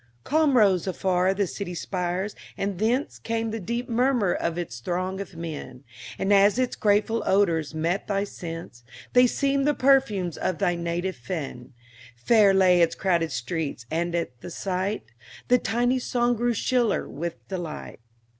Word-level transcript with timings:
Calm 0.23 0.57
rose 0.57 0.87
afar 0.87 1.31
the 1.31 1.45
city 1.45 1.75
spires, 1.75 2.35
and 2.57 2.79
thence 2.79 3.19
Came 3.19 3.51
the 3.51 3.59
deep 3.59 3.87
murmur 3.87 4.33
of 4.33 4.57
its 4.57 4.79
throng 4.79 5.21
of 5.21 5.35
men, 5.35 5.83
And 6.17 6.33
as 6.33 6.57
its 6.57 6.75
grateful 6.75 7.21
odors 7.23 7.75
met 7.75 8.07
thy 8.07 8.23
sense, 8.23 8.83
They 9.13 9.27
seemed 9.27 9.67
the 9.67 9.75
perfumes 9.75 10.39
of 10.39 10.57
thy 10.57 10.73
native 10.73 11.17
fen. 11.17 11.73
Fair 12.15 12.51
lay 12.51 12.81
its 12.81 12.95
crowded 12.95 13.31
streets, 13.31 13.85
and 13.91 14.15
at 14.15 14.41
the 14.41 14.49
sight 14.49 15.03
Thy 15.49 15.57
tiny 15.57 15.99
song 15.99 16.35
grew 16.35 16.55
shriller 16.55 17.07
with 17.07 17.47
delight. 17.47 17.99